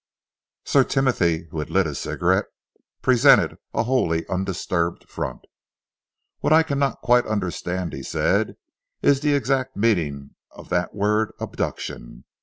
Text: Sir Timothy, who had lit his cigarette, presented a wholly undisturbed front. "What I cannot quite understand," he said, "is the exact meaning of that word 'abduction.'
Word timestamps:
Sir 0.65 0.83
Timothy, 0.83 1.47
who 1.51 1.59
had 1.59 1.69
lit 1.69 1.85
his 1.85 1.99
cigarette, 1.99 2.47
presented 3.03 3.59
a 3.71 3.83
wholly 3.83 4.27
undisturbed 4.29 5.07
front. 5.07 5.45
"What 6.39 6.51
I 6.51 6.63
cannot 6.63 7.01
quite 7.03 7.27
understand," 7.27 7.93
he 7.93 8.01
said, 8.01 8.55
"is 9.03 9.19
the 9.19 9.35
exact 9.35 9.77
meaning 9.77 10.31
of 10.49 10.69
that 10.69 10.95
word 10.95 11.33
'abduction.' 11.39 12.23